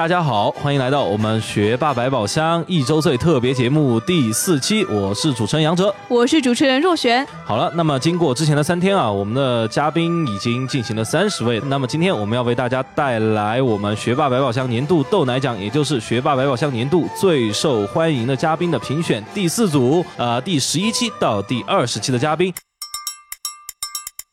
[0.00, 7.26] 大家好，欢迎来到我们学霸百宝箱一周岁特别节目第四期，我是主持人杨哲，我是主持人若璇。
[7.44, 22.50] 好了，那么经过之前的三天啊，我们的嘉宾已经进行了三十位，那么今天我们要为大家带来我们学霸百宝箱年度豆奶奖，也就是学霸百宝箱年度最受欢迎的嘉宾的评选第四组，呃，第十一期到第二十期的嘉宾。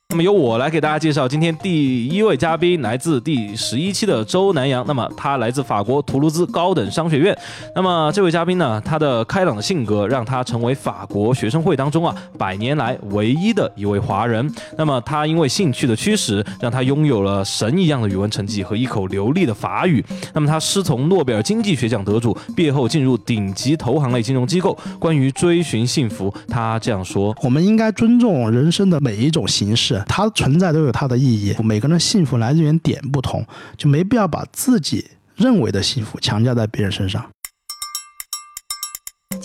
[0.10, 4.82] 那么由我来给大家介绍今天第一位嘉宾，来自第十一期的周南阳。
[4.88, 7.38] 那么他来自法国图卢兹高等商学院。
[7.76, 14.50] 那么这位嘉宾呢，他的开朗的性格让他成为法国学生会当中啊百年来唯一的一位华人。
[14.78, 20.04] 那么他因为兴趣的驱使，让他拥有了神一样的语文成绩和一口流利的法语。
[20.34, 24.76] 那么他师从诺贝尔经济学奖得主，毕业后进入顶级投行类金融机构。
[25.00, 29.97] 关于追寻幸福，他这样说：我们应该尊重人生的每一种形式。
[30.08, 33.46] 它存在都有它的意义，每个人幸福来源点不同，
[33.78, 37.26] 就没必要把自己认为的幸福强加在别人身上。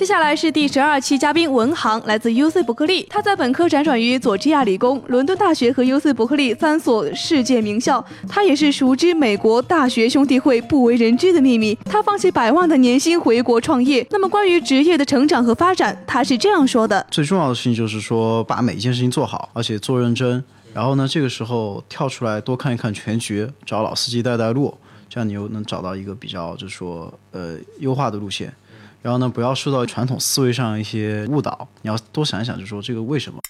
[0.03, 3.07] 接下来是第十二期嘉宾文航，来自 U C 伯克利。
[3.09, 8.05] 他在本科辗转于佐治亚理工、伦敦大学和 U C 伯克利三所世界名校。
[8.29, 11.79] 他也是熟知美国大学兄弟会不为人知的秘密。
[11.85, 14.05] 他放弃百万的年薪回国创业。
[14.11, 20.43] 那么关于职业的成长和发展，他是这样说的：最重要的事情就是说，把每一件事情做好，而且做认真。
[20.75, 24.77] 然后呢，这个时候跳出来多看一看全局，找老司机带带路，
[25.09, 28.53] 这样你又能找到一个比较就是说呃优化的路线。
[29.03, 33.41] 然后呢，不要受到传统思维上一些误导，你要多想一想，就说这个为什么。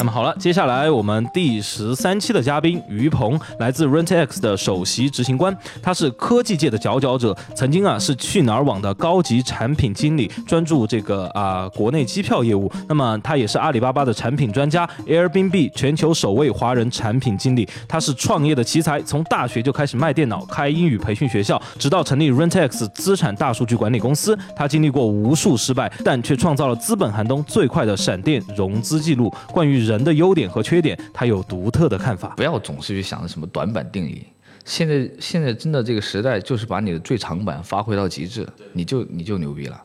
[0.00, 12.72] 那么好了，接下来我们第十三期的嘉宾于鹏，来自 RentX 的首席执行官，他是科技界的佼佼者，曾经啊是去哪儿网的高级产品经理，专注这个啊国内机票业务。
[12.88, 17.68] 那么他也是阿里巴巴的产品专家，Airbnb 全球首位华人产品经理。
[17.86, 24.34] 他是创业的奇才，从大学就开始卖电脑、开英语培训学校，直到成立 RentX 资产大数据管理公司。
[24.56, 29.30] 他经历过无数失败，但却创造了资本寒冬最快的闪电融资记录。
[29.52, 32.34] 关于人的优点和缺点，他有独特的看法。
[32.36, 34.24] 不要总是去想着什么短板定理，
[34.64, 39.80] 现在现在真的这个时代就是把你的最长板发挥到极致，你就你就牛逼了。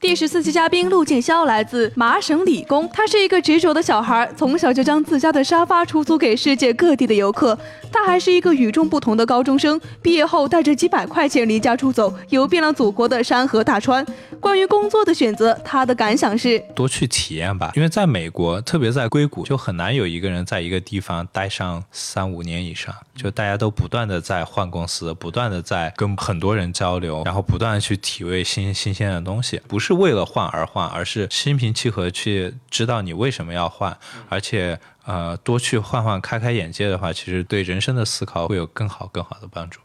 [0.00, 7.58] 第十四期嘉宾陆建霄来自麻省理工，他是一个执着的小孩，从小就将自家的沙发出租给世界各地的游客。
[7.90, 14.04] 他还是一个与众不同的高中生，毕业后带着几百块钱离家出走，游遍了祖国的山河大川。
[14.44, 29.94] 关于工作的选择，他的感想是：多去体验吧，因为在美国，特别在硅谷，就很难有一个人在一个地方待上三五年以上，就大家都不断的在换公司，不断的在跟很多人交流，然后不断的去体味新新鲜的东西，不是。
[29.94, 33.96] 为了换而换，而是心平气和去知道你为什么要换，
[34.28, 39.80] 而且呃多去换换开开眼界的话，其实对人生的思考会有更好更好的帮助。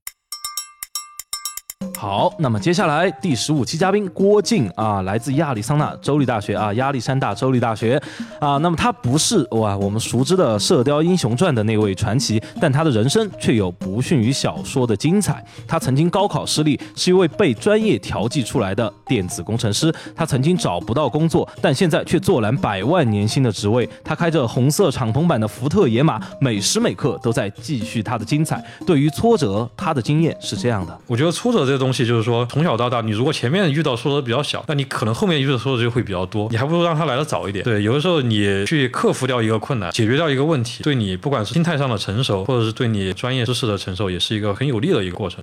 [1.99, 8.01] 好，那么接下来第十五期嘉宾郭靖啊，来自亚利桑那州立大学啊，亚历山大州立大学
[8.39, 8.57] 啊。
[8.59, 15.43] 那么他不是哇我们熟知的《射雕英雄传》的那位传奇，但他的人生却有不逊于小说的精彩。
[15.67, 19.93] 他曾经高考失利，是一位被专业调剂出来的电子工程师。
[20.15, 23.85] 他曾经找不到工作，但现在却坐揽百万年薪的职位。
[24.05, 28.63] 他开着红色敞篷版的福特野马，每时每刻都在继续他的精彩。
[28.87, 32.45] 对于挫折，他的经验是这样的：我觉得挫折这种东西就是说。
[32.45, 36.47] 从小到大，你如果前面遇到挫折比较小，那你可能后面遇到挫折就会比较多。
[36.51, 37.63] 你还不如让他来的早一点。
[37.63, 45.41] 对，有的时候你去克服掉一个困难，解决掉一个问题，对你不管是心态上的成熟，或者是对你专业知识的成熟，也是一个很有利的一个过程。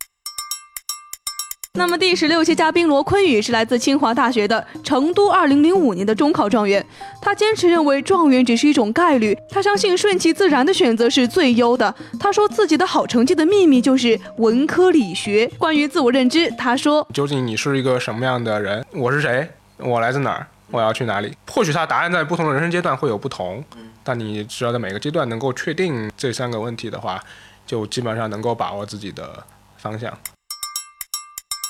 [1.77, 6.85] 那么第十六期嘉宾罗坤宇是来自清华大学的成都二零零五年的中考状元，
[7.21, 11.95] 他坚持认为状元只是一种概率，他相信顺其自然的选择是最优的。
[12.19, 15.47] 他说自己的好成绩的秘密就是文科理学。
[15.59, 18.83] 关于自我认知，他说：究竟你是一个什么样的人？
[18.93, 19.47] 我是谁？
[19.77, 20.47] 我来自哪儿？
[20.71, 21.37] 我要去哪里？
[21.47, 23.63] 或许他答案在不同的人生阶段会有不同，
[24.03, 27.23] 但你只要在每个阶段能够确定这三个问题的话，
[27.67, 29.45] 就基本上能够把握自己的
[29.77, 30.11] 方向。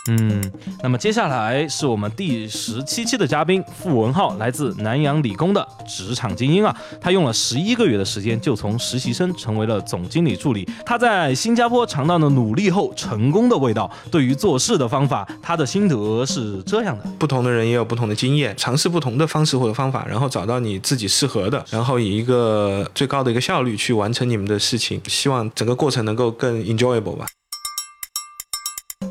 [0.09, 6.75] 嗯，那么接下来是我们第十七期的嘉宾傅文浩，来自南洋理工的职场精英啊。
[7.01, 10.69] 他用了十一个月的时间，就从实习生成为了总经理助理。
[10.85, 13.91] 他在新加坡尝到了努力后成功的味道。
[14.11, 25.01] 对于做事的方法，他的心得是这样的：不同的人也有不同的经验，尝试不同的方式或者方法，然后找到你自己适合的，然后以一个最高的一个效率去完成你们的事情。
[25.09, 27.27] 希望整个过程能够更 enjoyable 吧。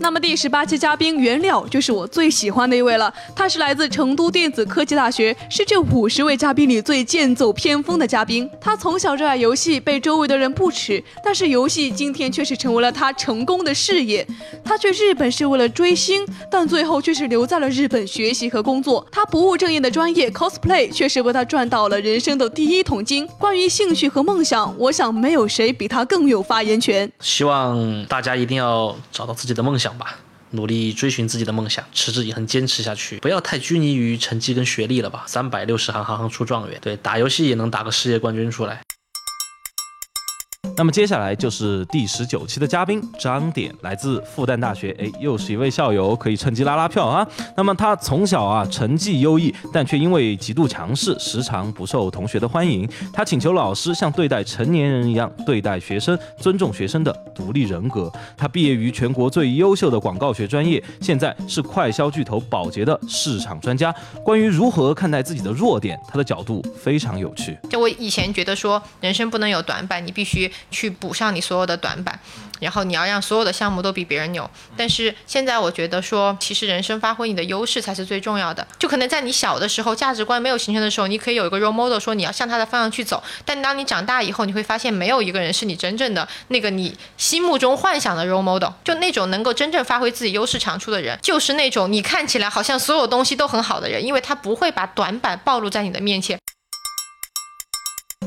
[0.06, 8.48] 那么第十八期嘉宾袁了就是我最喜欢的一位了，他是来自成都电子科技大学，是这五十位嘉宾里最剑走偏锋的嘉宾。
[8.62, 14.24] 他从小热爱游戏，被周围的人不耻，但是游戏今天却是成为了他成功的事业。
[14.64, 19.04] 他去日本是为了追星，但最后却是留在了日本学习和工作。
[19.12, 23.28] 他不务正业的专业 cosplay 却是为他赚到了人生的第一桶金。
[23.40, 27.12] 关于兴趣和梦想，我想没有谁比他更有发言权。
[27.22, 30.18] 希望大家一定要找到自己的梦想吧，
[30.52, 35.24] 努力追寻自己的梦想，持之以恒坚持下去，不要太拘泥于成绩跟学历了吧。
[35.28, 36.80] 三百六十行，行行出状元。
[36.82, 38.85] 对，打游戏也能打个世界冠军出来。
[40.78, 47.26] 那么接下来就是第十九期的嘉宾张典，来自复旦大学，哎，又是一位校友，可以趁机拉拉票啊。
[47.56, 52.88] 那么他从小啊成绩优异，但却因为极度强势，时常不受同学的欢迎。
[53.14, 58.12] 他请求老师像对待成年人一样对待学生，尊重学生的独立人格。
[58.36, 63.96] 他毕业于全国最优秀的广告学专业，现在是快消巨头宝洁的市场专家。
[64.26, 67.58] 关于如何看待自己的弱点，他的角度非常有趣。
[67.70, 70.52] 就我以前觉得说，人生不能有短板，你必须。
[70.72, 72.20] 去补上你所有的短板，
[72.60, 74.50] 然后你要让所有的项目都比别人牛。
[74.76, 78.66] 但是现在我觉得说，其实人生发挥你的优势才是最重要的。
[78.78, 83.24] 就可能在你小的时候，价值观没有形成的时候，你可以有一个 role model，说你要向他的方向去走。
[83.44, 88.72] 但当你长大以后，你会发现没有一个人是你真正的那个你心目中幻想的 role model。
[88.84, 96.40] 就那种能够真正发挥自己优势长处的人，就是那种你看起来好像所有东西都很好的人，因为他不会把短板暴露在你的面前。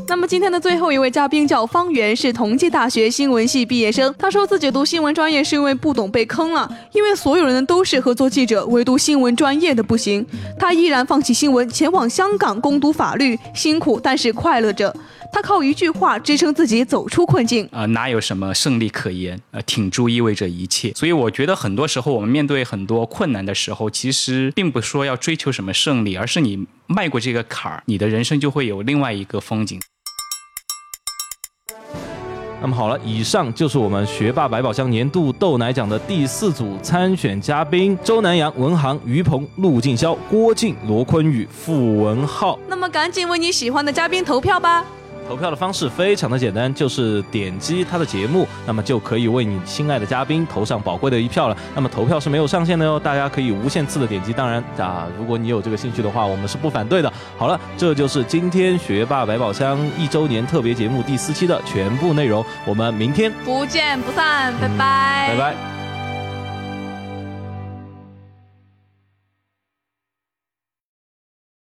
[0.08, 4.12] 那么今天的最后一位嘉宾叫方圆，是同济大学新闻系毕业生。
[4.19, 10.25] 他说自己读新闻专业是因为不懂被坑了，因为所有人都适合做记者，唯独新闻专业的不行。
[10.58, 14.96] 他毅然放弃新闻，前往香港攻读法律，辛苦但是快乐着。
[15.31, 17.69] 他靠一句话支撑自己走出困境。
[17.70, 19.38] 啊，哪有什么胜利可言？
[19.50, 20.90] 呃，挺住意味着一切。
[20.94, 29.78] 所以我觉得很多时候我们面对很多困难的时候，其实并不说要追求什么胜利，而是你迈过这个坎儿，你的人生就会有另外一个风景。
[32.60, 42.58] 那么好了，以上就是我们学霸百宝箱年度豆奶奖的第四组参选嘉宾：周南阳、文航、于鹏、陆静潇、郭靖、罗坤宇、付文浩。
[42.66, 44.84] 那么赶紧为你喜欢的嘉宾投票吧！
[45.29, 51.57] 投票的方式非常的简单，就是点击他的节目，那么就可以为你心爱的嘉宾投上宝贵的一票了。
[51.75, 54.33] 那么投票是没有上限的哟，大家可以无限次的点击。
[54.33, 57.13] 当然啊，如果你有这个兴趣的话，我们是不反对的。
[57.37, 62.43] 好了，这就是今天学霸百宝箱一周年特别节目第四期的全部内容。
[62.65, 65.78] 我们明天不见不散，拜拜，拜拜。